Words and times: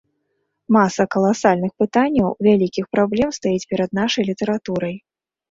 Маса 0.77 1.03
каласальных 1.15 1.71
пытанняў, 1.83 2.27
вялікіх 2.49 2.85
праблем 2.97 3.29
стаіць 3.37 3.67
перад 3.75 3.95
нашай 4.01 4.23
літаратурай. 4.33 4.95